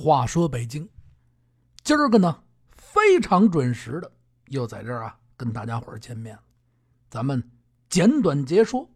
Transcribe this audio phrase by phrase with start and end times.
[0.00, 0.88] 话说北京，
[1.82, 4.08] 今儿个呢非常准时的
[4.46, 6.38] 又在这儿啊跟大家伙儿见面。
[7.10, 7.42] 咱们
[7.88, 8.88] 简短截说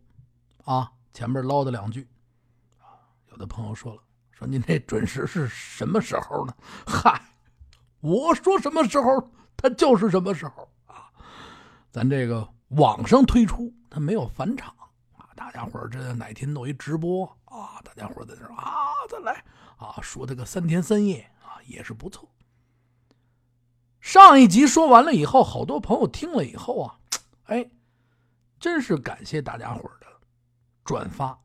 [0.65, 2.07] 啊，前面唠叨两句
[2.79, 3.03] 啊。
[3.33, 6.55] 有的朋友说了，说您这准时是什么时候呢？
[6.87, 7.21] 嗨，
[7.99, 11.11] 我说什么时候，它就是什么时候啊。
[11.91, 14.73] 咱这个网上推出，它没有返场
[15.17, 15.35] 啊。
[15.35, 17.83] 大家伙儿这哪天弄一直播啊？
[17.83, 19.45] 大家伙儿在这儿啊，再来。
[19.83, 22.29] 啊，说这个三天三夜啊，也是不错。
[24.01, 26.99] 上一集说完了以后，好多朋友听了以后啊，
[27.45, 27.71] 哎，
[28.59, 30.07] 真是感谢大家伙的
[30.85, 31.39] 转发，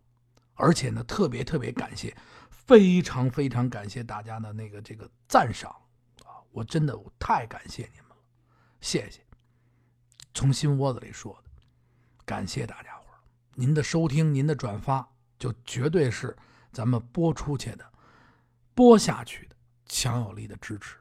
[0.56, 2.16] 而且呢，特别特别感谢，
[2.50, 5.70] 非常非常感谢大家的那个这个赞赏
[6.24, 8.16] 啊，我真的我太感谢你们了，
[8.82, 9.22] 谢谢。
[10.34, 11.52] 从心窝子里说的，
[12.26, 13.04] 感谢大家伙
[13.54, 15.08] 您的收听，您的转发，
[15.38, 16.36] 就绝对是
[16.72, 17.86] 咱们播出去的。
[18.78, 19.56] 播下去的
[19.88, 20.98] 强有力的支持，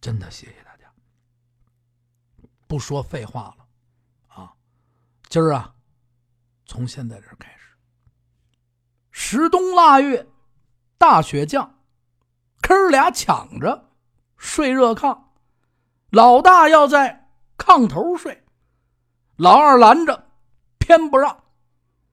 [0.00, 0.90] 真的谢谢大家。
[2.66, 3.66] 不说废话了，
[4.28, 4.54] 啊，
[5.28, 5.74] 今儿啊，
[6.64, 7.76] 从现在这开始，
[9.10, 10.26] 十冬腊月，
[10.96, 11.80] 大雪降，
[12.62, 13.90] 哥俩抢着
[14.38, 15.24] 睡热炕，
[16.08, 18.42] 老大要在炕头睡，
[19.36, 20.30] 老二拦着
[20.78, 21.44] 偏不让，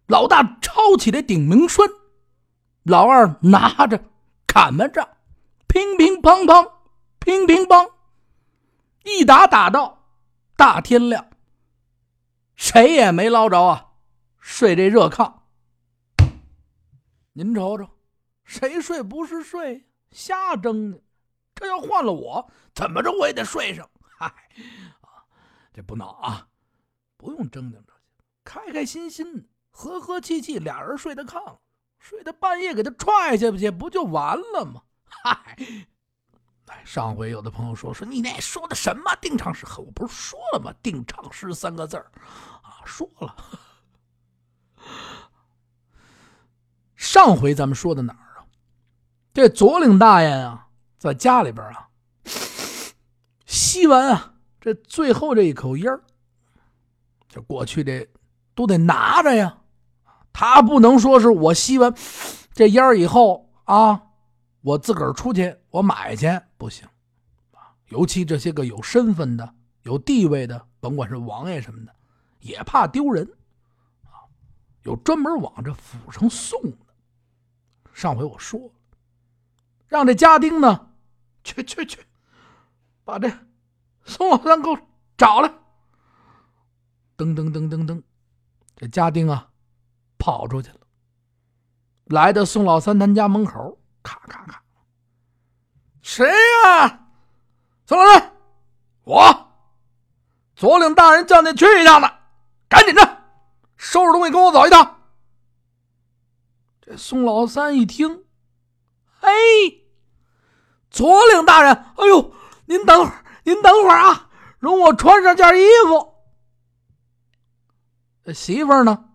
[0.07, 1.87] 老大抄起这顶名栓，
[2.83, 4.11] 老二拿着。
[4.47, 5.14] 砍门着，
[5.75, 6.71] 乒乒乓乓，
[7.19, 7.91] 乒乒乓，
[9.03, 10.07] 一打打到
[10.55, 11.29] 大天亮，
[12.55, 13.91] 谁也没捞着啊！
[14.39, 15.33] 睡这热炕，
[17.33, 17.89] 您瞅瞅，
[18.45, 20.97] 谁睡不是睡，瞎争呢？
[21.53, 23.85] 这要换了我，怎么着我也得睡上。
[24.17, 24.27] 嗨，
[25.01, 25.27] 啊，
[25.73, 26.47] 这不闹啊，
[27.17, 31.57] 不用争争这些，开开心心和和气气，俩人睡的炕。
[31.99, 34.83] 睡到半夜，给他踹下去，不就完了吗？
[35.23, 35.57] 嗨，
[36.83, 39.65] 上回有的朋友说说你那说的什么定场诗？
[39.77, 40.73] 我不是说了吗？
[40.83, 43.35] 定场诗三个字啊，说了。
[46.95, 48.45] 上回咱们说的哪儿啊？
[49.33, 50.67] 这左领大爷啊，
[50.97, 51.89] 在家里边啊，
[53.45, 55.99] 吸完啊，这最后这一口烟
[57.27, 58.09] 这过去这
[58.53, 59.57] 都得拿着呀。
[60.33, 61.93] 他不能说是我吸完
[62.53, 64.04] 这烟以后啊，
[64.65, 66.27] 我自个儿出去我买去
[66.57, 66.87] 不行
[67.51, 67.69] 啊！
[67.89, 69.53] 尤其这些个有身份的、
[69.83, 71.95] 有地位的，甭管是王爷什么的，
[72.39, 73.23] 也怕丢人
[74.05, 74.25] 啊。
[74.81, 76.77] 有专门往这府上送的。
[77.93, 78.71] 上回我说了，
[79.87, 80.89] 让这家丁呢，
[81.43, 81.99] 去去去，
[83.03, 83.31] 把这
[84.03, 84.79] 宋老三给我
[85.15, 85.49] 找来。
[87.15, 88.01] 噔噔噔噔噔，
[88.75, 89.51] 这家丁啊。
[90.17, 90.79] 跑出去了，
[92.05, 94.61] 来到宋老三他家门口，咔咔咔，
[96.03, 96.99] 谁呀？
[97.87, 98.31] 宋老三，
[99.03, 99.51] 我
[100.55, 102.07] 左领大人叫你去一趟呢，
[102.69, 103.23] 赶紧的，
[103.75, 105.01] 收拾东西跟我走一趟。
[106.81, 108.23] 这宋老三一听，
[109.19, 109.27] 嘿，
[110.91, 112.31] 左领大人，哎呦，
[112.65, 114.29] 您等会儿，您等会儿啊，
[114.59, 116.13] 容我穿上件衣服。
[118.33, 119.09] 媳妇儿呢？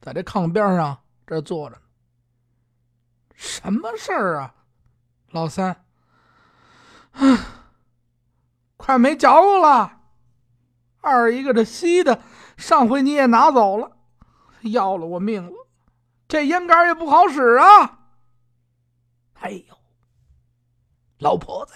[0.00, 1.80] 在这炕边上这坐着，
[3.44, 4.54] 什么事儿啊，
[5.30, 5.84] 老三？
[7.12, 7.38] 啊
[8.78, 10.00] 快没嚼了。
[11.02, 12.22] 二一个这吸的，
[12.56, 13.98] 上回你也拿走了，
[14.62, 15.66] 要了我命了。
[16.26, 18.08] 这烟杆也不好使啊。
[19.34, 19.76] 哎呦，
[21.18, 21.74] 老婆子，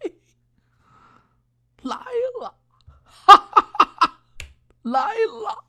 [0.00, 0.18] 嘿，
[1.82, 1.96] 来
[2.40, 2.56] 了，
[3.04, 4.18] 哈哈哈哈，
[4.82, 5.64] 来了。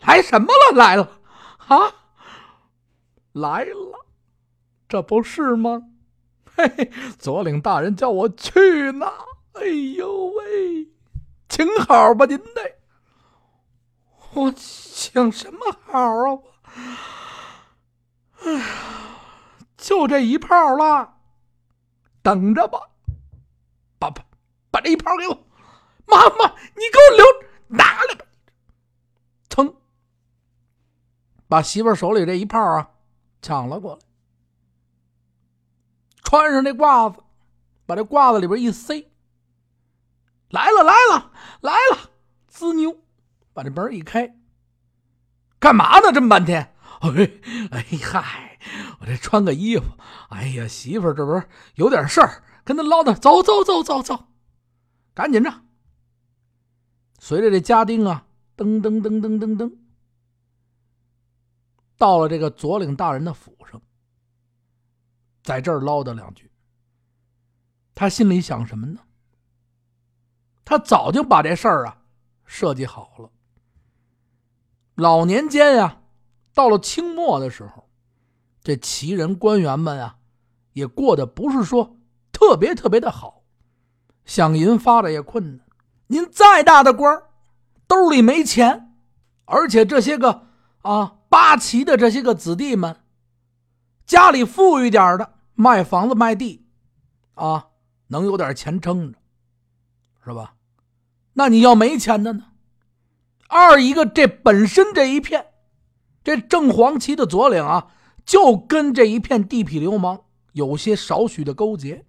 [0.00, 0.76] 来什么了？
[0.76, 1.20] 来了，
[1.68, 1.92] 啊，
[3.34, 4.06] 来了，
[4.88, 5.82] 这不是吗？
[6.56, 9.06] 嘿嘿，左领大人叫我去呢。
[9.54, 10.88] 哎呦喂，
[11.48, 12.44] 请好吧，您呢。
[14.34, 16.38] 我请什么好啊？
[18.44, 18.64] 哎呀，
[19.76, 21.14] 就这一炮了，
[22.22, 22.78] 等着吧。
[23.98, 24.24] 把把
[24.70, 25.34] 把这一炮给我，
[26.06, 27.24] 妈妈，你给我留
[27.66, 28.24] 拿来吧。
[29.48, 29.74] 噌。
[31.48, 32.90] 把媳妇手里这一炮啊
[33.44, 34.00] 抢了过来，
[36.22, 37.22] 穿上这褂子，
[37.84, 39.06] 把这褂子里边一塞，
[40.48, 41.30] 来了来了
[41.60, 42.10] 来了，
[42.48, 42.96] 滋妞，
[43.52, 44.34] 把这门一开，
[45.58, 46.10] 干嘛呢？
[46.10, 46.74] 这么半天？
[47.00, 47.30] 哎
[47.70, 48.58] 哎嗨，
[49.00, 49.84] 我这穿个衣服。
[50.30, 53.14] 哎呀，媳妇这不是有点事儿，跟他唠叨。
[53.14, 54.28] 走走走走走，
[55.12, 55.52] 赶紧着。
[57.18, 58.26] 随着这家丁啊，
[58.56, 59.83] 噔噔噔噔噔噔。
[61.96, 63.80] 到了这个左领大人的府上，
[65.42, 66.50] 在这儿唠叨两句。
[67.94, 69.00] 他心里想什么呢？
[70.64, 71.98] 他早就把这事儿啊
[72.44, 73.30] 设计好了。
[74.94, 76.00] 老年间呀，
[76.52, 77.88] 到了清末的时候，
[78.62, 80.18] 这旗人官员们啊，
[80.72, 81.96] 也过得不是说
[82.32, 83.42] 特别特别的好，
[84.24, 85.66] 想银发的也困难。
[86.08, 87.22] 您再大的官
[87.86, 88.94] 兜里没钱，
[89.44, 90.46] 而且这些个
[90.82, 92.94] 啊八旗的这些个子弟们，
[94.06, 96.64] 家里富裕点的，卖房子卖地，
[97.34, 97.70] 啊，
[98.06, 99.18] 能有点钱撑着，
[100.24, 100.54] 是吧？
[101.32, 102.44] 那你要没钱的呢？
[103.48, 105.46] 二一个这本身这一片，
[106.22, 107.88] 这正黄旗的左领啊，
[108.24, 110.20] 就跟这一片地痞流氓
[110.52, 112.06] 有些少许的勾结，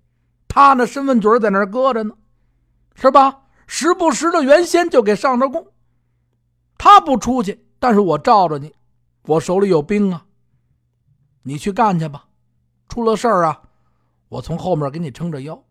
[0.48, 2.14] 他那身份卷在那搁着呢，
[2.94, 3.46] 是吧？
[3.66, 5.66] 时不时的原先就给上着供，
[6.78, 8.76] 他不出去，但是我罩着你，
[9.28, 10.26] 我手里有兵啊，
[11.44, 12.28] 你去干去吧，
[12.88, 13.64] 出了事儿啊，
[14.30, 15.64] 我从后面给你撑着腰，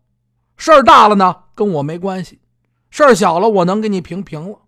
[0.57, 2.41] 事儿大了呢，跟我没关系，
[2.89, 4.61] 事儿小了，我能给你平平了。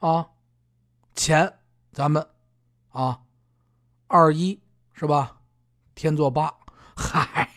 [0.00, 0.30] 啊，
[1.14, 1.60] 钱
[1.92, 2.28] 咱们
[2.90, 3.22] 啊，
[4.06, 4.60] 二一
[4.92, 5.40] 是吧？
[5.94, 6.52] 天作八，
[6.96, 7.48] 嗨，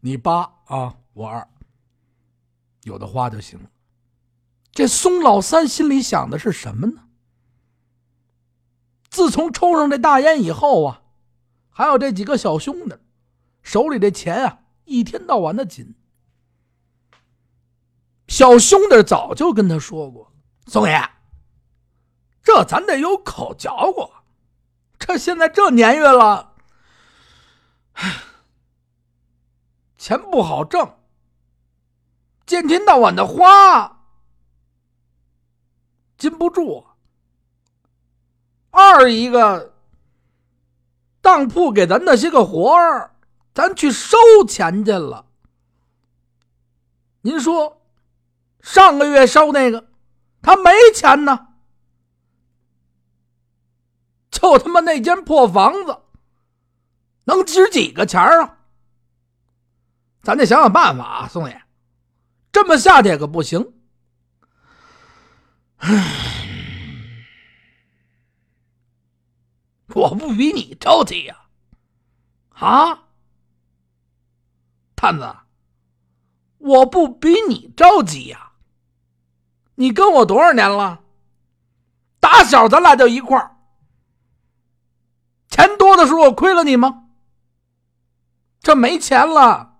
[0.00, 1.48] 你八啊，我二，
[2.82, 3.58] 有的花就行。
[4.70, 7.03] 这松老三心里想的是什么呢？
[9.14, 11.02] 自从抽上这大烟以后啊，
[11.70, 12.96] 还有这几个小兄弟
[13.62, 15.94] 手里这钱啊，一天到晚的紧。
[18.26, 20.32] 小兄弟早就跟他说过。
[20.66, 21.10] 宋爷，
[22.42, 24.24] 这咱得有口嚼过。
[24.98, 26.54] 这现在这年月了，
[29.96, 30.98] 钱不好挣，
[32.44, 34.08] 见天到晚的花，
[36.18, 36.84] 禁不住。
[38.74, 39.72] 二一个
[41.20, 43.14] 当铺给咱那些个活儿，
[43.54, 44.16] 咱去收
[44.48, 45.24] 钱去了。
[47.20, 47.80] 您说，
[48.60, 49.86] 上个月收那个。
[50.42, 51.46] 他没钱呢，
[54.30, 55.98] 就他妈那间破房子，
[57.24, 58.58] 能值几个钱啊？
[60.22, 61.62] 咱得想想办法啊，宋爷，
[62.52, 63.72] 这么下去可不行。
[65.78, 66.43] 唉
[69.94, 71.36] 我不比你着急呀，
[72.50, 73.04] 啊，
[74.96, 75.36] 探子，
[76.58, 78.52] 我不比你着急呀。
[79.76, 81.00] 你跟我多少年了？
[82.20, 83.56] 打小咱俩就一块儿，
[85.48, 87.04] 钱多的时候我亏了你吗？
[88.60, 89.78] 这没钱了，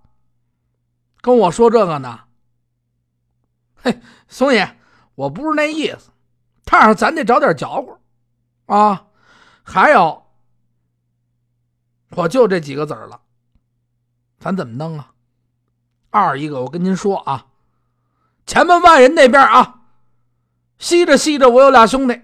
[1.21, 2.25] 跟我说这个呢？
[3.77, 4.79] 嘿，松爷，
[5.15, 6.11] 我不是那意思，
[6.65, 7.99] 但是咱得找点嚼乎
[8.67, 9.07] 啊！
[9.65, 10.23] 还有，
[12.11, 13.21] 我就这几个子儿了，
[14.39, 15.13] 咱怎么弄啊？
[16.11, 17.47] 二一个，我跟您说啊，
[18.47, 19.81] 前门万人那边啊。
[20.77, 22.21] 吸着吸着，我有俩兄弟，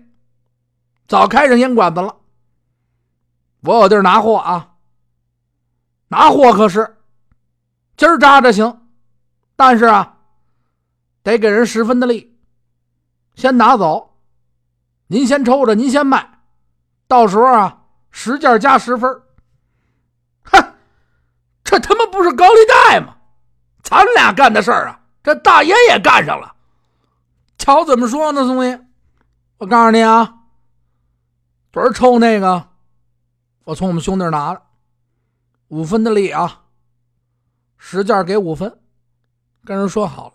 [1.07, 2.17] 早开上烟馆子了。
[3.61, 4.75] 我有地儿拿货啊，
[6.09, 6.99] 拿货可是
[7.97, 8.89] 今儿扎着行，
[9.55, 10.19] 但是啊，
[11.23, 12.39] 得给人十分的利，
[13.35, 14.19] 先拿走，
[15.07, 16.40] 您先抽着，您先卖，
[17.11, 17.77] 到时候啊，
[18.12, 19.11] 十件加十分。
[20.45, 20.75] 哼，
[21.65, 23.17] 这他妈不是高利贷吗？
[23.83, 26.55] 咱俩干的事儿啊，这大爷也干上了。
[27.59, 28.87] 瞧怎么说呢，宋爷？
[29.59, 30.37] 我告诉你啊，
[31.73, 32.69] 昨儿抽那个，
[33.64, 34.62] 我从我们兄弟拿的
[35.67, 36.62] 五分的利啊，
[37.76, 38.79] 十件给五分，
[39.64, 40.35] 跟人说好了。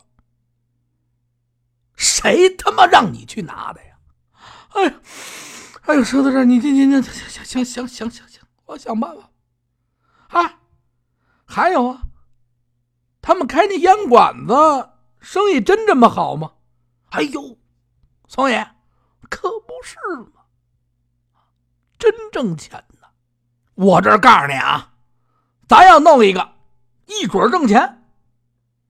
[1.96, 3.96] 谁他妈让你去拿的呀？
[4.74, 4.94] 哎呀，
[5.86, 9.30] 哎呦，说到这儿，你你你你行行行行行行，我想办法。
[10.39, 10.60] 啊，
[11.46, 12.01] 还有啊，
[13.22, 14.54] 他们开那烟馆子，
[15.20, 16.54] 生意真这么好吗？
[17.12, 17.58] 哎呦，
[18.27, 18.68] 宋爷，
[19.30, 19.98] 可不是
[20.34, 20.42] 嘛，
[22.00, 23.08] 真挣钱呢！
[23.75, 24.94] 我这告诉你啊，
[25.68, 26.56] 咱要弄一个，
[27.06, 28.01] 一准挣钱。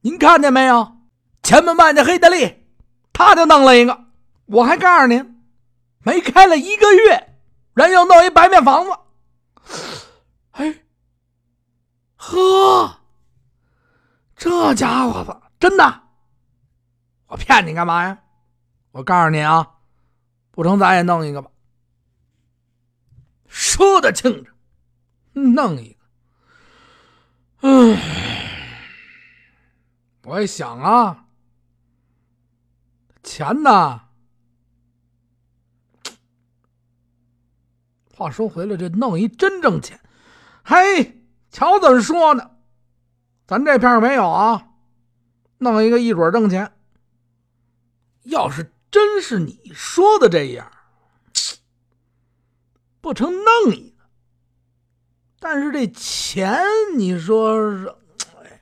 [0.01, 0.95] 您看见没有？
[1.43, 2.65] 前门卖那黑德利，
[3.11, 4.05] 他就弄了一个。
[4.45, 5.34] 我还告诉您，
[6.05, 7.35] 没开了一个月，
[7.73, 8.91] 人又弄一白面房子。
[10.51, 10.85] 哎，
[12.15, 13.01] 呵，
[14.35, 16.03] 这家伙子真的。
[17.25, 18.19] 我骗你干嘛呀？
[18.91, 19.77] 我告诉你啊，
[20.51, 21.49] 不成，咱也弄一个吧。
[23.47, 24.51] 说的轻着，
[25.33, 26.05] 弄一个。
[27.61, 27.97] 嗯，
[30.21, 31.25] 我一想啊，
[33.23, 34.04] 钱呢？
[38.15, 39.99] 话说回来，这弄一真挣钱，
[40.63, 42.51] 嘿，瞧怎么说呢？
[43.45, 44.69] 咱这片没有啊，
[45.57, 46.71] 弄一个一准挣钱。
[48.23, 50.71] 要是真是你说的这样，
[53.01, 54.05] 不成弄一个。
[55.37, 56.63] 但是这钱，
[56.97, 57.93] 你说是？
[58.41, 58.61] 哎，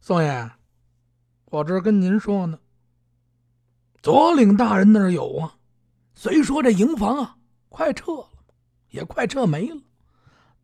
[0.00, 0.50] 宋爷，
[1.46, 2.58] 我这跟您说呢，
[4.02, 5.55] 左领大人那儿有啊。
[6.18, 7.36] 虽说这营房啊
[7.68, 8.30] 快撤了，
[8.88, 9.82] 也快撤没了，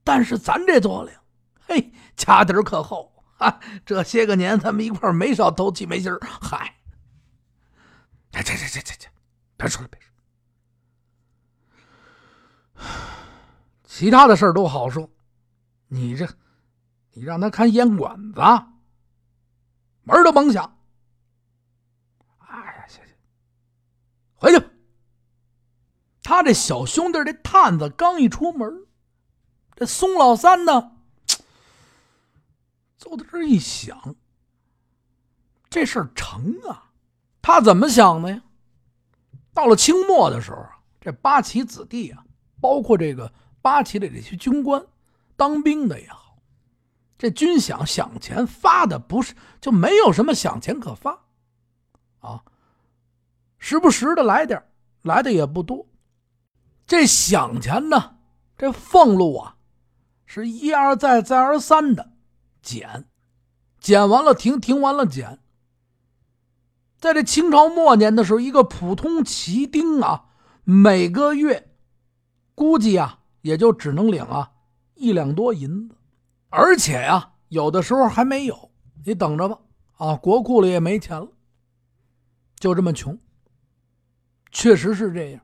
[0.02, 1.14] 但是咱这左领，
[1.60, 3.60] 嘿，家底儿可厚啊！
[3.84, 6.18] 这些个年咱们一块没少投气没心儿。
[6.22, 6.74] 嗨，
[8.30, 9.08] 这这这这这这，
[9.58, 10.10] 别说了，别说。
[13.84, 15.06] 其他的事儿都好说，
[15.88, 16.26] 你这，
[17.12, 18.40] 你让他看烟馆子，
[20.04, 20.78] 门都甭想。
[22.38, 23.14] 哎呀，行行，
[24.34, 24.71] 回去。
[26.22, 28.86] 他这小兄弟这探子刚一出门，
[29.74, 30.92] 这宋老三呢，
[32.96, 34.14] 走到这一想，
[35.68, 36.90] 这事儿成啊！
[37.42, 38.42] 他怎么想的呀？
[39.52, 40.64] 到了清末的时候
[41.00, 42.24] 这八旗子弟啊，
[42.60, 44.86] 包括这个八旗的这些军官，
[45.36, 46.38] 当兵的也好，
[47.18, 51.18] 这军饷饷钱发的不是就没有什么饷钱可发
[52.20, 52.44] 啊？
[53.58, 54.62] 时不时的来点
[55.02, 55.84] 来的也不多。
[56.86, 58.16] 这饷钱呢？
[58.58, 59.56] 这俸禄啊，
[60.26, 62.12] 是一而再、再而三的
[62.62, 63.06] 减，
[63.80, 65.40] 减完了停，停完了减。
[66.98, 70.26] 在这清朝末年的时候，一个普通旗丁啊，
[70.62, 71.74] 每个月
[72.54, 74.52] 估计啊，也就只能领啊
[74.94, 75.96] 一两多银子，
[76.50, 78.70] 而且呀，有的时候还没有。
[79.04, 79.58] 你等着吧，
[79.96, 81.26] 啊，国库里也没钱了，
[82.60, 83.18] 就这么穷。
[84.52, 85.40] 确实是这样。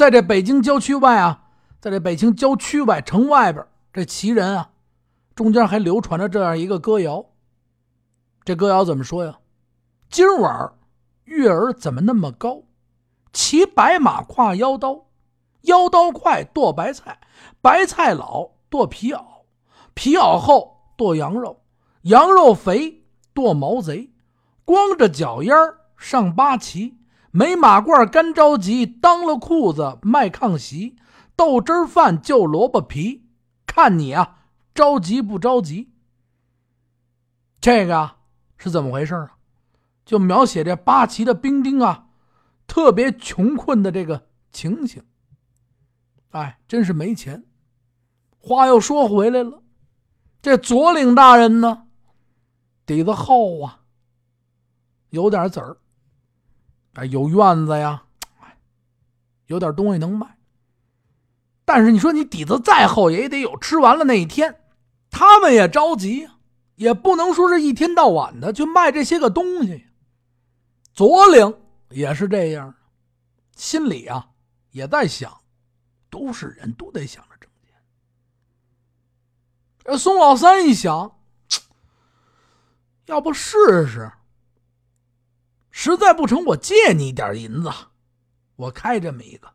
[0.00, 1.42] 在这北京郊区外啊，
[1.78, 4.70] 在这北京郊区外城外边，这旗人啊，
[5.34, 7.26] 中间还流传着这样一个歌谣。
[8.42, 9.40] 这歌谣怎么说呀？
[10.08, 10.72] 今晚
[11.24, 12.62] 月儿怎么那么高？
[13.34, 15.04] 骑白马挎腰刀，
[15.64, 17.20] 腰刀快剁白菜，
[17.60, 19.22] 白菜老剁皮袄，
[19.92, 21.60] 皮袄厚剁羊肉，
[22.04, 23.04] 羊肉肥
[23.34, 24.10] 剁毛贼，
[24.64, 25.54] 光着脚丫
[25.98, 26.99] 上八旗。
[27.32, 30.96] 没马褂干着急，当了裤子卖炕席，
[31.36, 33.24] 豆汁饭就萝卜皮，
[33.66, 34.40] 看你啊
[34.74, 35.90] 着急不着急？
[37.60, 38.16] 这个
[38.56, 39.36] 是怎么回事啊？
[40.04, 42.08] 就描写这八旗的兵丁啊，
[42.66, 45.04] 特别穷困的这个情形。
[46.30, 47.44] 哎，真是没钱。
[48.38, 49.62] 话又说回来了，
[50.42, 51.86] 这左领大人呢，
[52.86, 53.82] 底子厚啊，
[55.10, 55.76] 有点子儿。
[56.94, 58.02] 哎，有院子呀，
[59.46, 60.36] 有点东西能卖。
[61.64, 64.60] 但是你说你底子再厚，也得有吃完了那一天。
[65.08, 66.28] 他们也着急，
[66.74, 69.86] 也不能说是一天到晚的去卖这些个东西。
[70.92, 71.56] 左领
[71.90, 72.74] 也是这样，
[73.54, 74.30] 心里啊
[74.70, 75.40] 也在想，
[76.10, 77.74] 都是人都得想着挣钱。
[79.84, 81.16] 这宋老三一想，
[83.06, 84.10] 要不试试？
[85.70, 87.70] 实在不成，我借你一点银子，
[88.56, 89.52] 我开这么一个。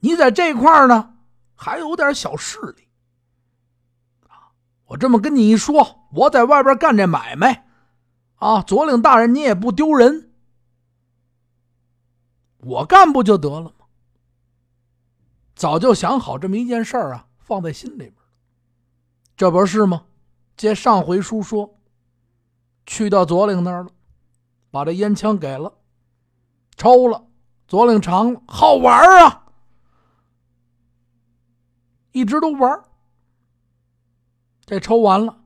[0.00, 1.16] 你在这块儿呢，
[1.54, 2.88] 还有点小势力
[4.28, 4.52] 啊。
[4.86, 7.66] 我这么跟你一说，我在外边干这买卖
[8.36, 10.30] 啊，左领大人你也不丢人，
[12.58, 13.86] 我干不就得了吗？
[15.54, 18.14] 早就想好这么一件事儿啊，放在心里边
[19.36, 20.04] 这不是吗？
[20.56, 21.78] 接上回书说，
[22.84, 23.90] 去到左领那儿了。
[24.72, 25.72] 把这烟枪给了，
[26.76, 27.26] 抽了，
[27.68, 29.44] 左领长了，好玩啊！
[32.12, 32.82] 一直都玩。
[34.64, 35.38] 这抽完了，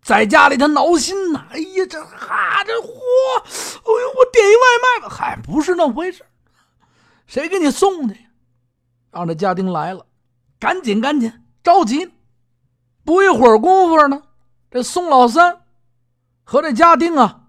[0.00, 1.46] 在家里他挠心呐！
[1.50, 2.88] 哎呀，这哈这嚯！
[2.88, 6.24] 哎呦，我点一外卖吧，嗨，不是那么回事
[7.26, 8.20] 谁给你送的呀？
[9.10, 10.06] 让这家丁来了，
[10.58, 11.30] 赶紧赶紧，
[11.62, 12.10] 着急！
[13.04, 14.22] 不一会儿功夫呢，
[14.70, 15.60] 这宋老三
[16.42, 17.40] 和这家丁啊。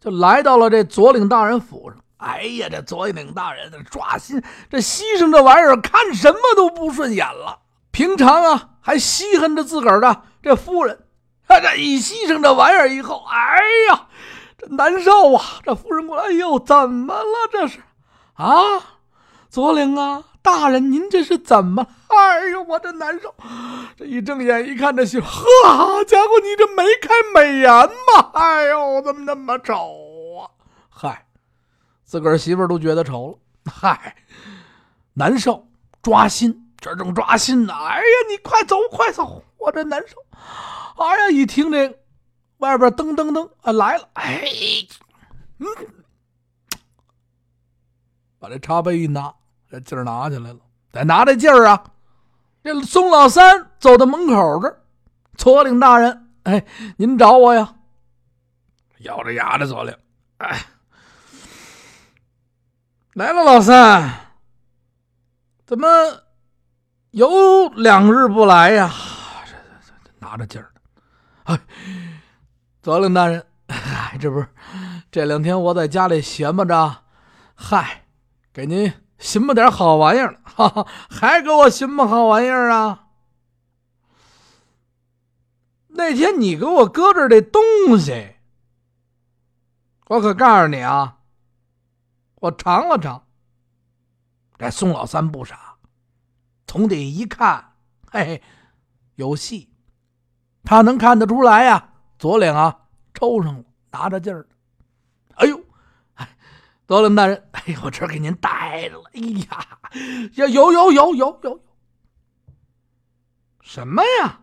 [0.00, 1.96] 就来到了这左领大人府上。
[2.16, 7.60] 哎呀，这左领大人这抓心，这牺牲这玩意儿看什么都不顺眼了。
[7.90, 11.06] 平常啊，还稀罕着自个儿的这夫人，
[11.46, 14.06] 他这一牺牲这玩意儿以后，哎呀，
[14.58, 15.42] 这难受啊！
[15.64, 17.48] 这夫人过来，哎呦，怎么了？
[17.50, 17.80] 这是
[18.34, 18.54] 啊，
[19.48, 20.24] 左领啊。
[20.42, 21.86] 大人，您这是怎么？
[22.10, 23.32] 哎呦，我这难受！
[23.96, 25.26] 这一睁眼一看，这媳妇，
[25.66, 28.30] 好家伙，你这没开美颜吧？
[28.34, 30.50] 哎呦，怎么那么丑啊？
[30.88, 31.26] 嗨，
[32.04, 33.38] 自个儿媳妇都觉得丑了。
[33.70, 34.16] 嗨，
[35.14, 35.68] 难受，
[36.02, 37.72] 抓心，这正抓心呢。
[37.72, 40.16] 哎呀，你快走，快走，我这难受。
[40.96, 41.96] 哎呀，一听这
[42.58, 44.42] 外边噔噔噔啊来了，哎，
[45.58, 45.66] 嗯，
[48.40, 49.32] 把这茶杯一拿，
[49.70, 50.58] 这劲儿拿起来了，
[50.90, 51.84] 再拿这劲儿啊。
[52.62, 54.82] 这宋老三走到门口这儿，
[55.36, 56.64] 左领大人，哎，
[56.98, 57.74] 您找我呀？
[58.98, 59.96] 咬着牙的左领，
[60.36, 60.66] 哎，
[63.14, 64.26] 来了，老三。
[65.64, 65.86] 怎么
[67.12, 68.92] 有两日不来呀？
[69.46, 70.70] 这这这拿着劲儿
[71.44, 71.58] 哎，
[72.82, 74.46] 左领大人，哎，这不是
[75.10, 77.04] 这两天我在家里闲巴着，
[77.54, 78.04] 嗨，
[78.52, 83.06] 给您寻摸点好玩意儿 哈哈，还给我寻摸好玩意儿啊？
[85.88, 87.62] 那天你给我搁这这东
[87.98, 88.36] 西，
[90.06, 91.18] 我可告诉你啊，
[92.36, 93.22] 我尝了尝。
[94.58, 95.76] 这宋老三不傻，
[96.66, 97.74] 从这一看，
[98.10, 98.42] 嘿嘿，
[99.16, 99.72] 有戏，
[100.64, 101.92] 他能看得出来呀。
[102.18, 104.46] 左脸啊，抽上了，拿着劲儿。
[106.90, 109.04] 左领大人，哎呦，我这给您带着了。
[109.14, 109.64] 哎呀，
[110.34, 111.60] 有有有有有有，
[113.62, 114.40] 什么呀？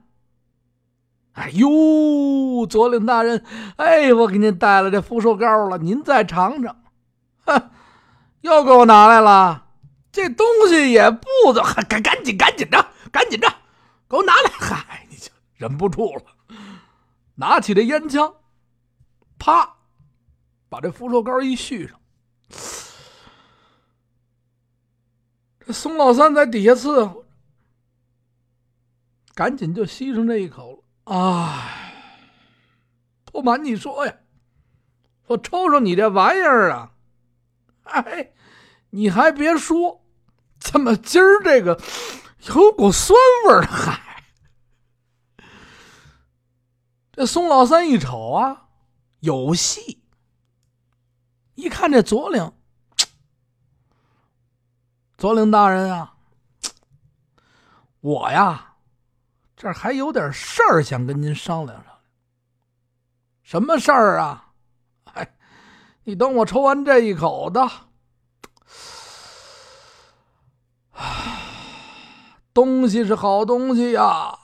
[1.34, 3.44] 哎呦，左领大人，
[3.75, 6.82] 哎，我给您带了这福寿膏了，您再尝尝。
[7.44, 7.70] 哼，
[8.39, 9.66] 又给我拿来了。
[10.13, 13.54] 这东西也不怎，赶赶紧赶紧着，赶紧着，
[14.08, 14.50] 给我拿来！
[14.58, 16.22] 嗨，你就忍不住了，
[17.36, 18.34] 拿起这烟枪，
[19.38, 19.70] 啪，
[20.70, 22.00] 把这福寿膏一续上。
[25.68, 27.26] 这宋老三在底下伺候，
[29.36, 31.14] 赶紧就吸上这一口了。
[31.14, 31.62] 啊，
[33.26, 34.16] 不瞒你说呀，
[35.26, 36.94] 我抽上你这玩意儿啊，
[37.84, 38.32] 哎，
[38.92, 40.06] 你还别说。
[40.58, 41.80] 怎么今儿这个
[42.48, 43.62] 有股酸味儿？
[43.62, 44.24] 嗨，
[47.12, 48.70] 这宋老三一瞅啊，
[49.20, 50.01] 有戏。
[51.56, 52.53] 一看这左领，
[55.18, 56.14] 左领大人啊，
[58.01, 58.75] 我呀，
[59.56, 61.98] 这还有点事儿想跟您商量商量。
[63.42, 64.51] 什么事儿啊？
[65.16, 65.34] 哎，
[66.03, 67.68] 你等我抽完这一口的。
[72.53, 74.38] 东西是好东西呀，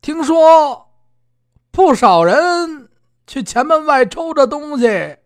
[0.00, 0.90] 听说
[1.70, 2.90] 不少人
[3.26, 5.16] 去前门外抽这东西，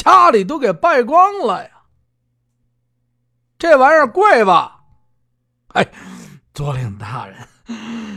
[0.00, 1.82] 家里都给败光了呀。
[3.58, 4.80] 这玩意儿贵吧？
[5.74, 5.92] 哎，
[6.54, 7.46] 左领大人，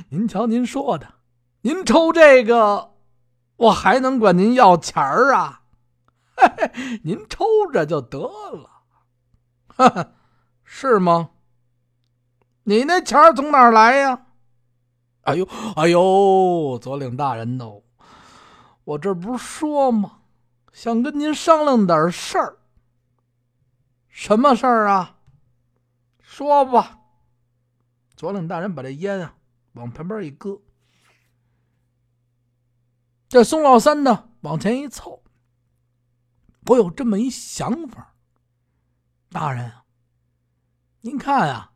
[0.09, 1.15] 您瞧您说的，
[1.61, 2.93] 您抽这个，
[3.57, 5.63] 我还能管您要钱儿啊？
[6.37, 8.69] 嘿，您抽着就得了，
[9.67, 10.11] 哈哈。
[10.63, 11.31] 是吗？
[12.63, 14.27] 你那钱从哪儿来呀？
[15.23, 17.83] 哎呦，哎呦，左领大人哦，
[18.85, 20.19] 我这不是说吗？
[20.73, 22.57] 想跟您商量点事儿。
[24.09, 25.19] 什么事儿啊？
[26.19, 26.99] 说吧。
[28.15, 29.35] 左领大人把这烟啊
[29.73, 30.61] 往旁边一搁，
[33.27, 35.23] 这宋老三呢往前一凑，
[36.67, 38.15] 我有这么一想法，
[39.29, 39.71] 大人。
[41.01, 41.73] 您看啊，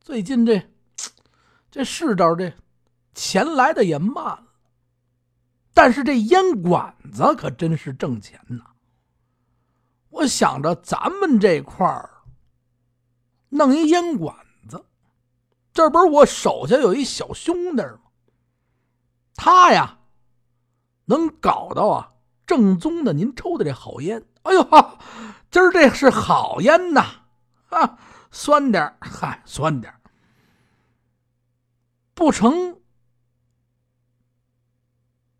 [0.00, 0.70] 最近这
[1.70, 2.52] 这世道这
[3.14, 4.47] 钱来的也慢，
[5.78, 8.64] 但是这烟馆子可真是挣钱呐。
[10.08, 12.10] 我想着咱们这块儿
[13.50, 14.34] 弄一烟馆
[14.68, 14.84] 子，
[15.72, 18.00] 这不是我手下有一小兄弟吗？
[19.36, 20.00] 他呀
[21.04, 22.12] 能搞到啊
[22.44, 24.20] 正宗的您抽的这好烟。
[24.42, 24.68] 哎呦，
[25.48, 27.04] 今儿这是好烟呐！
[27.68, 27.98] 啊。
[28.32, 29.94] 酸点嗨，酸点
[32.14, 32.77] 不成？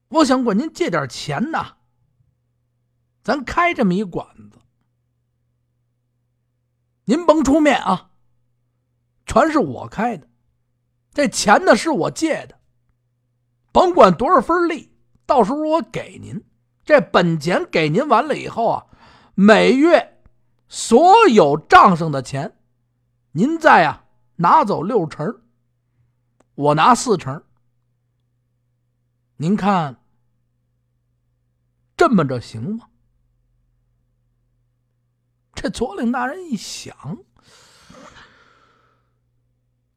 [0.09, 1.77] 我想管您借点钱呐，
[3.23, 4.59] 咱开这么一馆子，
[7.05, 8.11] 您甭出面啊，
[9.27, 10.27] 全是我开的，
[11.13, 12.59] 这钱呢是我借的，
[13.71, 14.93] 甭管多少分利，
[15.27, 16.43] 到时候我给您，
[16.85, 18.87] 这本钱给您完了以后啊，
[19.35, 20.23] 每月
[20.69, 22.55] 所有账上的钱。
[23.33, 24.05] 您再啊
[24.37, 25.43] 拿走六成，
[26.55, 27.45] 我拿四成。
[29.39, 29.97] 您看
[31.97, 32.87] 这么着行吗？
[35.55, 37.19] 这左领大人一想，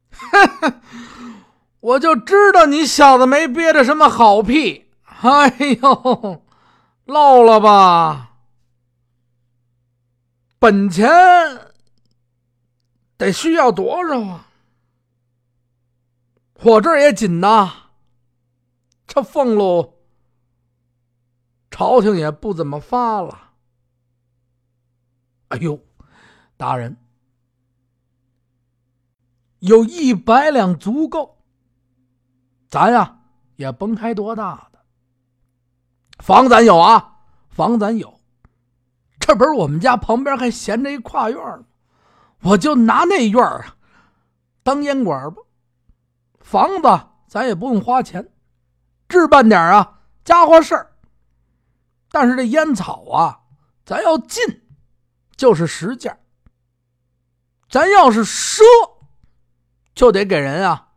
[1.80, 4.90] 我就知道你小子没憋着什么好屁。
[5.04, 5.50] 哎
[5.82, 6.44] 呦，
[7.06, 8.38] 漏了吧？
[10.58, 11.08] 本钱。
[13.18, 14.48] 得需要多少啊？
[16.64, 17.81] 我这儿也紧呐，
[19.14, 19.94] 这俸禄
[21.70, 23.52] 朝廷也不怎么发了。
[25.50, 25.78] 哎呦，
[26.56, 26.96] 大人，
[29.60, 31.44] 有一百两足够，
[32.70, 33.20] 咱呀
[33.58, 34.80] 也甭开多大的
[36.20, 37.20] 房，咱有啊，
[37.50, 38.18] 房咱有。
[39.20, 41.66] 这不是我们家旁边还闲着一跨院吗？
[42.44, 43.76] 我就拿那院啊
[44.64, 45.42] 当烟馆吧。
[46.40, 48.32] 房子咱也不用花钱，
[49.12, 50.92] 置办点啊家伙事儿。
[52.10, 53.40] 但是这烟草啊，
[53.86, 54.44] 咱要进
[55.36, 56.18] 就是十件
[57.70, 58.64] 咱要是赊，
[59.94, 60.88] 就得给人啊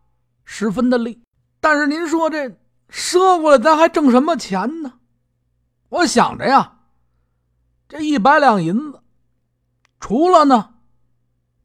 [0.45, 1.23] 十分的利。
[1.61, 2.49] 但是您说这
[2.91, 4.95] 赊过来，咱还挣什么钱呢？
[5.89, 6.71] 我想着呀。
[7.87, 9.03] 这一百两银子，
[10.01, 10.75] 除了呢，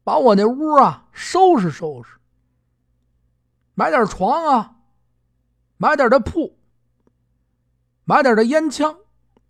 [0.04, 2.18] 把我那屋啊收拾收拾，
[3.74, 4.76] 买点床啊，
[5.82, 6.58] 买点的铺，
[8.04, 8.94] 买点的烟枪，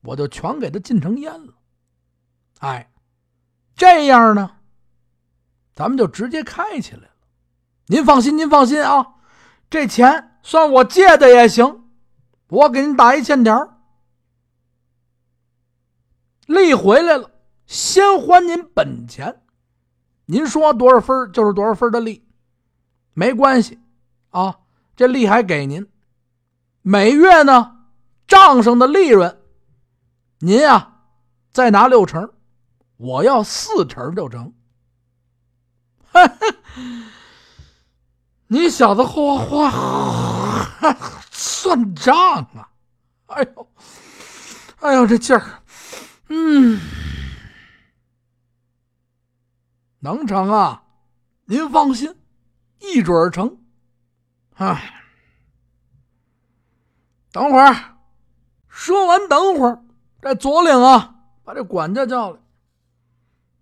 [0.03, 1.55] 我就全给他进成烟了。
[2.61, 2.89] 哎，
[3.75, 4.59] 这样呢，
[5.75, 7.11] 咱们就直接开起来了。
[7.87, 9.15] 您放心，您放心啊，
[9.69, 11.91] 这钱算我借的也行，
[12.47, 13.83] 我给您打一欠条。
[16.47, 17.29] 利回来了，
[17.67, 19.43] 先还您本钱。
[20.27, 22.25] 您说多少分就是多少分的利，
[23.15, 23.81] 没关系
[24.29, 24.61] 啊。
[24.95, 25.91] 这利还给您，
[26.83, 27.77] 每月呢
[28.27, 29.41] 账上的利润，
[30.39, 30.93] 您呀
[31.53, 32.33] 再拿六成，
[32.97, 34.55] 我要四成就成。
[38.47, 39.71] 你小子花花
[41.31, 42.17] 算账
[42.55, 42.71] 啊！
[43.27, 43.71] 哎呦，
[44.81, 45.63] 哎呦，这劲儿！
[46.29, 46.81] 嗯，
[50.01, 50.83] 能成啊！
[51.45, 52.13] 您放心，
[52.81, 53.57] 一准成。
[54.55, 55.00] 哎，
[57.33, 57.97] 等会儿，
[58.69, 59.83] 说完等会儿，
[60.21, 61.15] 这左领啊，
[61.45, 62.41] 把这管家叫来，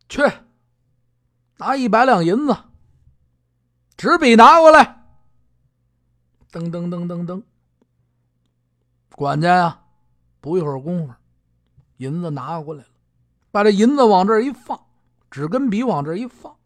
[0.09, 0.23] 去
[1.59, 2.57] 拿一百两银子，
[3.97, 4.97] 纸笔拿过来。
[6.51, 7.43] 噔噔噔噔噔，
[9.15, 9.83] 管家呀，
[10.41, 11.15] 不一会儿功夫。
[11.99, 12.89] 银子拿过来了，
[13.51, 14.81] 把这银子往这一放，
[15.31, 16.57] 纸跟笔往这一放。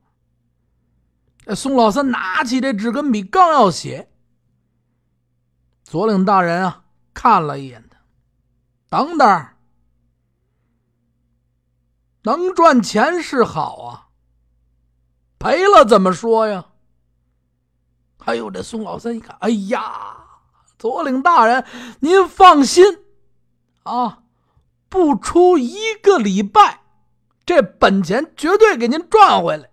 [1.39, 4.09] 这宋老三拿起这纸跟笔，刚要写，
[5.83, 7.99] 左领大人啊看了一眼他，
[8.99, 9.49] 等等，
[12.23, 14.09] 能赚钱是好啊，
[15.39, 16.67] 赔了怎么说呀？
[18.25, 20.17] 哎呦，这宋老三一看，哎呀，
[20.79, 21.67] 左领大人，
[22.01, 22.85] 您放心
[23.83, 24.21] 啊。
[24.89, 26.83] 不出一个礼拜，
[27.47, 29.71] 这本钱绝对给您赚回来。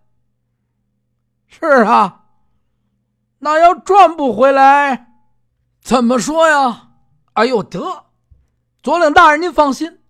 [1.46, 2.24] 是啊，
[3.40, 5.12] 那要赚不回来，
[5.82, 6.89] 怎么说呀？
[7.40, 8.08] 哎呦，得，
[8.84, 10.02] 左领大人您放心，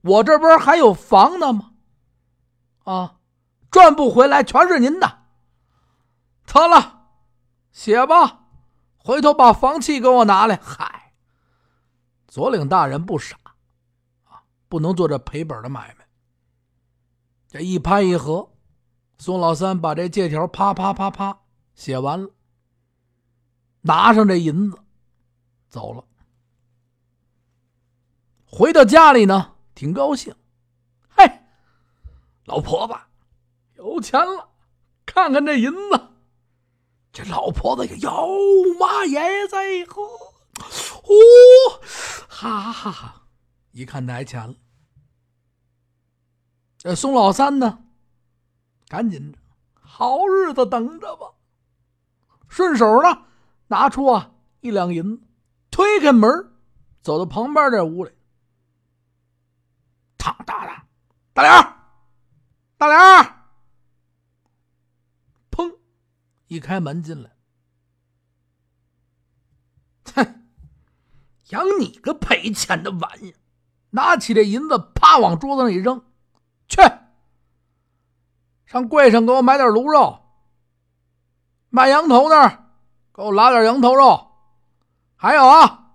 [0.00, 1.72] 我这边还有房呢吗？
[2.84, 3.16] 啊，
[3.70, 5.24] 赚不回来全是您的。
[6.46, 7.08] 得了，
[7.72, 8.46] 写吧，
[8.96, 10.58] 回头把房契给我拿来。
[10.62, 11.12] 嗨，
[12.26, 13.36] 左领大人不傻
[14.24, 14.40] 啊。
[14.66, 16.08] 不能做这赔本的买卖。
[17.48, 18.50] 这一拍一合，
[19.18, 21.38] 宋老三把这借条啪啪啪啪
[21.74, 22.30] 写完了，
[23.82, 24.78] 拿上这银子
[25.68, 26.02] 走了。
[28.54, 30.34] 回到家里呢，挺高兴。
[31.08, 31.24] 嘿，
[32.44, 32.92] 老婆子
[33.76, 34.50] 有钱了，
[35.06, 36.08] 看看这银子。
[37.14, 38.10] 这老婆子有
[38.78, 41.80] 妈耶在喝，哦，
[42.28, 43.22] 哈哈哈。
[43.70, 44.54] 一看来钱了，
[46.76, 47.78] 这宋老三呢，
[48.86, 49.34] 赶紧
[49.80, 51.32] 好日子等着吧。
[52.48, 53.22] 顺手呢，
[53.68, 55.22] 拿出啊一两银子，
[55.70, 56.52] 推开门，
[57.00, 58.10] 走到旁边这屋里。
[60.22, 60.86] 唐大大，
[61.32, 61.76] 大梁，
[62.78, 63.50] 大梁，
[65.50, 65.76] 砰，
[66.46, 67.36] 一开门进来，
[70.14, 70.46] 哼，
[71.48, 73.34] 养你个赔钱的玩意！
[73.90, 76.00] 拿起这银子，啪往桌子上一扔，
[76.68, 76.80] 去，
[78.64, 80.20] 上柜上给我买点卤肉。
[81.68, 82.70] 卖羊头那儿，
[83.12, 84.30] 给我拉点羊头肉。
[85.16, 85.94] 还有啊，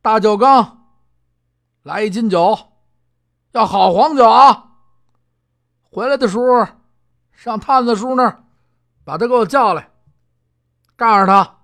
[0.00, 0.94] 大酒缸，
[1.82, 2.69] 来一斤酒，
[3.52, 4.70] 要好黄酒啊
[5.82, 6.66] 回来的时候
[7.32, 8.44] 上探子叔那
[9.04, 9.90] 把他给我叫来
[10.96, 11.58] 告诉他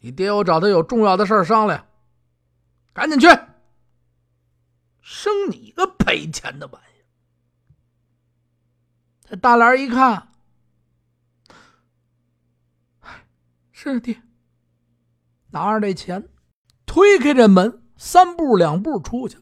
[0.00, 1.86] 你爹我找他有重要的事商量
[2.92, 3.28] 赶紧去。
[5.10, 7.08] 生你个赔钱的玩意儿。
[9.24, 10.28] 这大兰一看
[13.72, 14.20] 是爹
[15.50, 16.28] 拿着这钱
[16.84, 19.38] 推开这门三步两步出去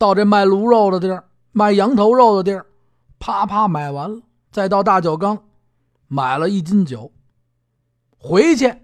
[0.00, 2.64] 到这卖卤肉的地儿，卖羊头肉的地儿，
[3.18, 5.44] 啪啪买完了，再到大酒缸
[6.08, 7.12] 买了一斤酒。
[8.16, 8.80] 回去，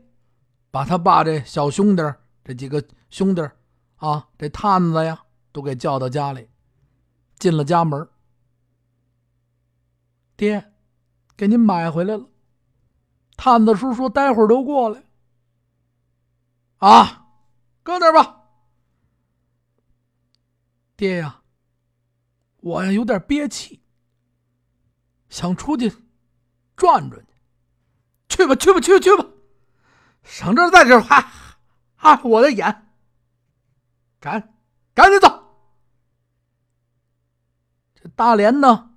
[0.70, 2.02] 把他爸这小兄弟
[2.44, 3.40] 这几个兄弟
[3.96, 6.50] 啊，这探子呀，都给叫到家里，
[7.38, 8.06] 进了家门。
[10.36, 10.70] 爹，
[11.34, 12.26] 给您买回来了。
[13.38, 15.02] 探子叔说：“待会儿都过来。”
[16.76, 17.26] 啊，
[17.82, 18.35] 搁那吧。
[20.96, 21.42] 爹呀，
[22.56, 23.82] 我呀有点憋气，
[25.28, 25.92] 想出去
[26.74, 27.32] 转转去。
[28.28, 29.26] 去吧，去吧，去去吧，
[30.22, 31.30] 省着在这哈
[31.96, 32.86] 啊，我的眼。
[34.18, 34.54] 赶
[34.94, 35.28] 赶紧走。
[37.94, 38.94] 这大连呢，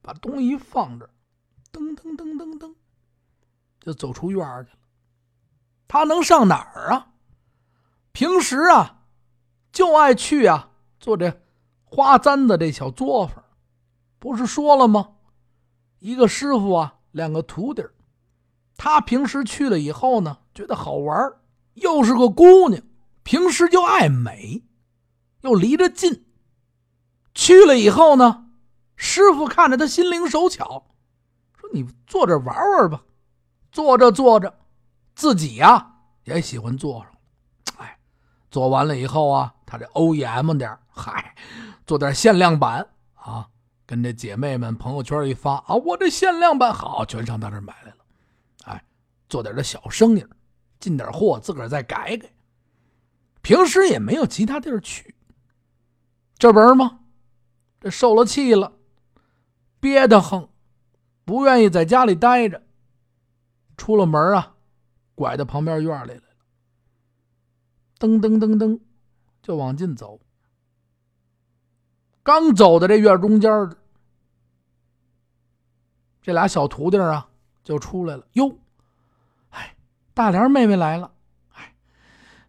[0.00, 1.10] 把东西一放这，
[1.72, 2.74] 噔噔噔噔噔，
[3.80, 4.78] 就走出院去了。
[5.88, 7.12] 他能上哪儿啊？
[8.12, 9.06] 平时啊，
[9.72, 10.71] 就爱去啊。
[11.02, 11.42] 做这
[11.82, 13.44] 花簪子这小作坊，
[14.20, 15.16] 不是说了吗？
[15.98, 17.84] 一个师傅啊，两个徒弟
[18.76, 21.32] 他平时去了以后呢，觉得好玩
[21.74, 22.80] 又是个姑娘，
[23.24, 24.62] 平时就爱美，
[25.40, 26.24] 又离着近。
[27.34, 28.46] 去了以后呢，
[28.94, 30.86] 师傅看着他心灵手巧，
[31.58, 33.02] 说：“你坐这玩玩吧。”
[33.72, 34.54] 坐着坐着，
[35.16, 37.12] 自己呀也喜欢坐上。
[37.78, 37.98] 哎，
[38.52, 41.34] 做完了以后啊，他这 OEM 点嗨，
[41.86, 43.48] 做点限量版啊，
[43.86, 47.96] 跟这姐妹们朋友圈一发啊，我这限量版好，全上他这买来了。
[48.64, 48.84] 哎，
[49.30, 50.26] 做点这小生意，
[50.78, 52.28] 进点货，自个儿再改改。
[53.40, 55.14] 平时也没有其他地儿去，
[56.36, 57.00] 这不是吗？
[57.80, 58.74] 这受了气了，
[59.80, 60.50] 憋得慌，
[61.24, 62.62] 不愿意在家里待着。
[63.78, 64.54] 出了门啊，
[65.14, 66.22] 拐到旁边院里来了，
[67.98, 68.78] 噔噔噔噔，
[69.42, 70.20] 就往进走。
[72.22, 73.50] 刚走到这院中间
[76.22, 77.28] 这俩小徒弟啊
[77.64, 78.24] 就出来了。
[78.34, 78.56] 哟，
[79.50, 79.76] 哎，
[80.14, 81.12] 大莲妹妹来了。
[81.54, 81.74] 哎，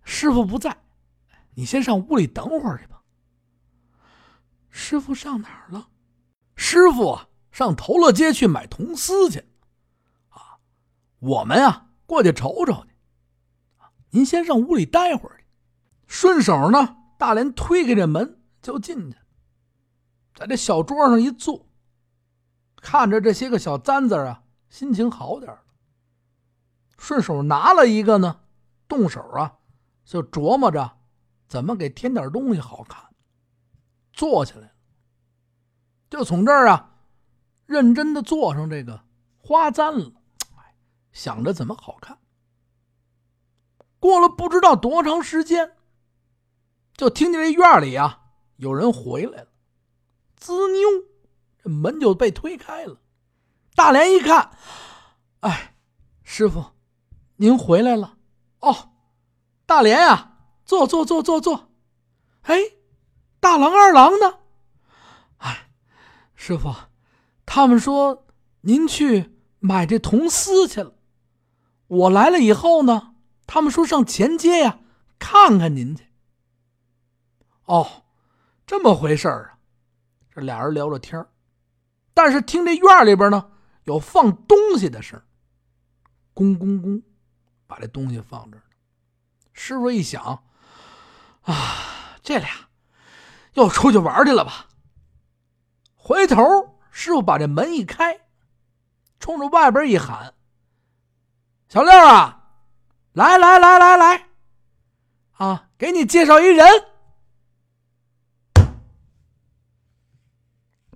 [0.04, 0.78] 师傅不在，
[1.56, 3.02] 你先上屋里等会儿去吧。
[4.70, 5.90] 师傅上哪儿了？
[6.56, 9.40] 师傅啊，上头乐街去买铜丝去。
[10.30, 10.60] 啊，
[11.18, 12.92] 我们啊过去瞅瞅去。
[14.12, 15.43] 您先上屋里待会儿去。
[16.08, 19.18] 顺手呢，大连推开这门就进去。
[20.36, 21.68] 在这小桌上一坐，
[22.78, 25.64] 看着这些个小簪子啊，心情好点了。
[26.98, 28.42] 顺手拿了一个呢，
[28.88, 29.58] 动手啊，
[30.04, 30.98] 就琢磨着
[31.48, 33.04] 怎么给添点东西好看。
[34.12, 34.72] 坐起来了，
[36.10, 36.96] 就从这儿啊，
[37.66, 39.04] 认真的做上这个
[39.38, 40.12] 花簪了。
[41.12, 42.18] 想着怎么好看。
[44.00, 45.76] 过了不知道多长时间，
[46.96, 48.22] 就听见这院里啊，
[48.58, 49.48] 有人回来了。
[50.36, 50.88] 滋妞，
[51.64, 53.00] 这门就被推开了。
[53.76, 54.52] 大连一看，
[55.40, 55.76] 哎，
[56.24, 56.66] 师傅，
[57.38, 58.18] 您回来了。
[58.60, 58.92] 哦，
[59.66, 61.72] 大连呀，坐坐坐坐坐。
[62.44, 62.60] 哎，
[63.40, 64.40] 大郎二郎呢？
[65.38, 65.70] 哎，
[66.36, 66.74] 师傅，
[67.46, 68.28] 他们说
[68.62, 70.94] 您去买这铜丝去了。
[71.88, 73.16] 我来了以后呢，
[73.48, 74.80] 他们说上前街呀
[75.18, 76.06] 看看您去。
[77.66, 78.04] 哦，
[78.66, 79.58] 这么回事儿啊。
[80.34, 81.24] 这俩人聊着天
[82.14, 83.52] 但是听这院里边呢
[83.84, 85.22] 有放东西的声
[86.34, 87.04] 咣咣咣，
[87.68, 88.64] 把这东西放这儿。
[89.54, 90.44] 师傅一想，
[91.42, 92.50] 啊，这俩
[93.54, 94.68] 又出去玩去了吧？
[95.96, 98.22] 回头，师傅把这门一开，
[99.20, 100.34] 冲着外边一喊
[101.70, 102.50] ：“小六啊，
[103.14, 104.30] 来来来来来，
[105.34, 106.68] 啊，给你介绍一人。”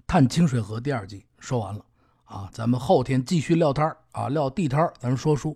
[0.08, 1.84] 探清水河第二集说完了
[2.24, 5.56] 啊，咱们后天继续撂摊啊，撂地摊咱说书。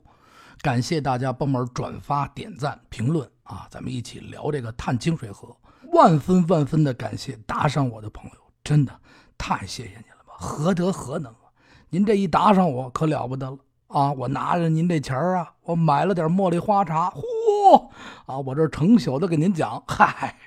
[0.62, 5.56] 感谢大家帮忙转发、点赞、评论啊，咱们一起聊这个探清水河。
[5.94, 8.94] 万分万分的感谢打赏我的朋友，真的
[9.38, 10.34] 太谢谢您了吧？
[10.38, 11.48] 何德何能啊？
[11.90, 14.12] 您这一打赏我可了不得了啊！
[14.12, 17.22] 我拿着您这钱啊，我买了点茉莉花茶，呼
[18.26, 18.38] 啊！
[18.38, 20.38] 我这成宿的给您讲，嗨，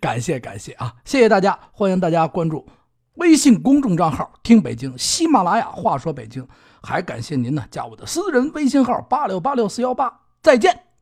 [0.00, 0.96] 感谢感谢啊！
[1.04, 2.66] 谢谢大家，欢迎大家关注。
[3.14, 6.46] 微信公众账号听北京，喜马拉雅话说北京，
[6.82, 10.93] 还感谢您呢，加我的私人微信号八六八六四幺八，再见。